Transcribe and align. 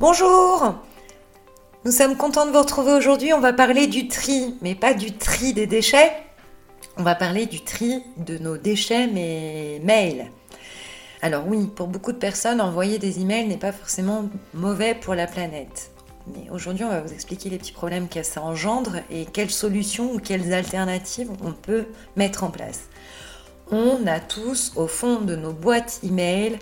Bonjour 0.00 0.74
Nous 1.84 1.92
sommes 1.92 2.16
contents 2.16 2.46
de 2.46 2.50
vous 2.50 2.58
retrouver 2.58 2.92
aujourd'hui. 2.92 3.32
On 3.32 3.38
va 3.38 3.52
parler 3.52 3.86
du 3.86 4.08
tri, 4.08 4.56
mais 4.60 4.74
pas 4.74 4.92
du 4.92 5.12
tri 5.12 5.52
des 5.52 5.68
déchets. 5.68 6.12
On 6.96 7.04
va 7.04 7.14
parler 7.14 7.46
du 7.46 7.62
tri 7.62 8.02
de 8.16 8.36
nos 8.36 8.56
déchets, 8.56 9.06
mais 9.06 9.80
mails. 9.84 10.32
Alors 11.22 11.44
oui, 11.46 11.68
pour 11.68 11.86
beaucoup 11.86 12.10
de 12.10 12.18
personnes, 12.18 12.60
envoyer 12.60 12.98
des 12.98 13.20
emails 13.20 13.46
n'est 13.46 13.56
pas 13.56 13.70
forcément 13.70 14.28
mauvais 14.52 14.96
pour 14.96 15.14
la 15.14 15.28
planète. 15.28 15.92
Mais 16.26 16.50
aujourd'hui, 16.50 16.84
on 16.84 16.90
va 16.90 17.00
vous 17.00 17.12
expliquer 17.12 17.48
les 17.48 17.58
petits 17.58 17.72
problèmes 17.72 18.08
que 18.08 18.24
ça 18.24 18.42
engendre 18.42 18.96
et 19.12 19.26
quelles 19.26 19.52
solutions 19.52 20.12
ou 20.12 20.18
quelles 20.18 20.52
alternatives 20.54 21.30
on 21.44 21.52
peut 21.52 21.86
mettre 22.16 22.42
en 22.42 22.50
place. 22.50 22.88
On 23.70 24.08
a 24.08 24.18
tous 24.18 24.72
au 24.74 24.88
fond 24.88 25.20
de 25.20 25.36
nos 25.36 25.52
boîtes 25.52 26.00
email 26.02 26.58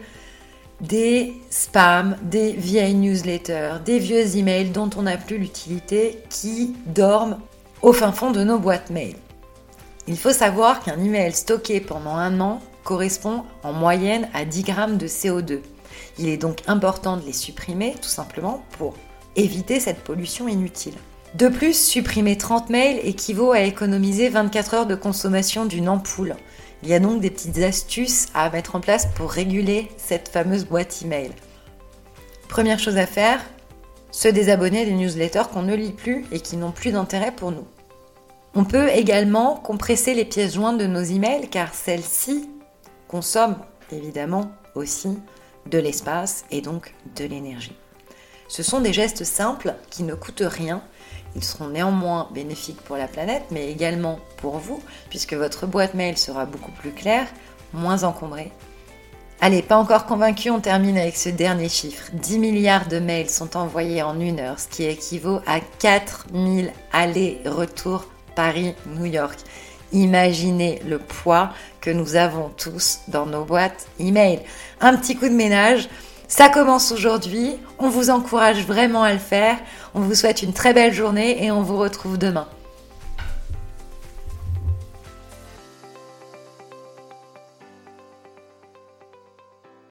des 0.82 1.40
spams, 1.48 2.16
des 2.22 2.52
vieilles 2.52 2.94
newsletters, 2.94 3.76
des 3.84 3.98
vieux 3.98 4.36
emails 4.36 4.70
dont 4.70 4.90
on 4.96 5.02
n'a 5.02 5.16
plus 5.16 5.38
l'utilité 5.38 6.18
qui 6.28 6.74
dorment 6.86 7.38
au 7.82 7.92
fin 7.92 8.12
fond 8.12 8.32
de 8.32 8.42
nos 8.42 8.58
boîtes 8.58 8.90
mail. 8.90 9.14
Il 10.08 10.18
faut 10.18 10.32
savoir 10.32 10.80
qu'un 10.80 11.02
email 11.02 11.32
stocké 11.32 11.80
pendant 11.80 12.16
un 12.16 12.40
an 12.40 12.60
correspond 12.82 13.44
en 13.62 13.72
moyenne 13.72 14.28
à 14.34 14.44
10 14.44 14.62
grammes 14.64 14.98
de 14.98 15.06
CO2. 15.06 15.60
Il 16.18 16.28
est 16.28 16.36
donc 16.36 16.58
important 16.66 17.16
de 17.16 17.24
les 17.24 17.32
supprimer 17.32 17.94
tout 18.02 18.08
simplement 18.08 18.64
pour 18.76 18.94
éviter 19.36 19.78
cette 19.78 20.02
pollution 20.02 20.48
inutile. 20.48 20.94
De 21.34 21.48
plus, 21.48 21.72
supprimer 21.72 22.36
30 22.36 22.68
mails 22.68 23.00
équivaut 23.04 23.52
à 23.52 23.60
économiser 23.60 24.28
24 24.28 24.74
heures 24.74 24.86
de 24.86 24.94
consommation 24.94 25.64
d'une 25.64 25.88
ampoule. 25.88 26.36
Il 26.82 26.90
y 26.90 26.94
a 26.94 26.98
donc 26.98 27.20
des 27.20 27.30
petites 27.30 27.58
astuces 27.58 28.26
à 28.34 28.50
mettre 28.50 28.76
en 28.76 28.80
place 28.80 29.06
pour 29.14 29.30
réguler 29.30 29.88
cette 29.96 30.28
fameuse 30.28 30.66
boîte 30.66 31.00
email. 31.02 31.30
Première 32.48 32.78
chose 32.78 32.98
à 32.98 33.06
faire, 33.06 33.40
se 34.10 34.28
désabonner 34.28 34.84
des 34.84 34.92
newsletters 34.92 35.48
qu'on 35.50 35.62
ne 35.62 35.74
lit 35.74 35.92
plus 35.92 36.26
et 36.32 36.40
qui 36.40 36.58
n'ont 36.58 36.70
plus 36.70 36.92
d'intérêt 36.92 37.32
pour 37.32 37.50
nous. 37.50 37.66
On 38.54 38.64
peut 38.64 38.90
également 38.90 39.56
compresser 39.56 40.12
les 40.12 40.26
pièces 40.26 40.54
jointes 40.54 40.76
de 40.76 40.86
nos 40.86 41.02
emails 41.02 41.48
car 41.48 41.72
celles-ci 41.72 42.50
consomment 43.08 43.56
évidemment 43.90 44.52
aussi 44.74 45.18
de 45.70 45.78
l'espace 45.78 46.44
et 46.50 46.60
donc 46.60 46.94
de 47.16 47.24
l'énergie. 47.24 47.76
Ce 48.48 48.62
sont 48.62 48.80
des 48.80 48.92
gestes 48.92 49.24
simples 49.24 49.74
qui 49.90 50.02
ne 50.02 50.14
coûtent 50.14 50.44
rien. 50.44 50.82
Ils 51.34 51.44
seront 51.44 51.68
néanmoins 51.68 52.28
bénéfiques 52.32 52.80
pour 52.82 52.96
la 52.96 53.08
planète, 53.08 53.44
mais 53.50 53.70
également 53.70 54.18
pour 54.36 54.58
vous, 54.58 54.82
puisque 55.08 55.34
votre 55.34 55.66
boîte 55.66 55.94
mail 55.94 56.18
sera 56.18 56.44
beaucoup 56.44 56.72
plus 56.72 56.92
claire, 56.92 57.26
moins 57.72 58.04
encombrée. 58.04 58.52
Allez, 59.40 59.62
pas 59.62 59.76
encore 59.76 60.06
convaincu, 60.06 60.50
on 60.50 60.60
termine 60.60 60.96
avec 60.96 61.16
ce 61.16 61.28
dernier 61.28 61.68
chiffre. 61.68 62.10
10 62.12 62.38
milliards 62.38 62.86
de 62.86 63.00
mails 63.00 63.28
sont 63.28 63.56
envoyés 63.56 64.02
en 64.02 64.20
une 64.20 64.38
heure, 64.38 64.60
ce 64.60 64.68
qui 64.68 64.84
équivaut 64.84 65.40
à 65.46 65.58
4000 65.80 66.72
allers-retours 66.92 68.06
Paris-New 68.36 69.06
York. 69.06 69.38
Imaginez 69.92 70.80
le 70.86 70.98
poids 70.98 71.50
que 71.80 71.90
nous 71.90 72.14
avons 72.14 72.50
tous 72.50 73.00
dans 73.08 73.26
nos 73.26 73.44
boîtes 73.44 73.88
email. 73.98 74.40
Un 74.80 74.96
petit 74.96 75.16
coup 75.16 75.28
de 75.28 75.34
ménage. 75.34 75.88
Ça 76.34 76.48
commence 76.48 76.92
aujourd'hui. 76.92 77.58
On 77.78 77.90
vous 77.90 78.08
encourage 78.08 78.64
vraiment 78.64 79.02
à 79.02 79.12
le 79.12 79.18
faire. 79.18 79.58
On 79.92 80.00
vous 80.00 80.14
souhaite 80.14 80.40
une 80.40 80.54
très 80.54 80.72
belle 80.72 80.94
journée 80.94 81.44
et 81.44 81.50
on 81.50 81.60
vous 81.60 81.76
retrouve 81.76 82.16
demain. 82.16 82.48